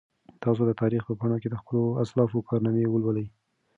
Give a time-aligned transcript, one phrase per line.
[0.43, 3.27] تاسو د تاریخ په پاڼو کې د خپلو اسلافو کارنامې ولولئ.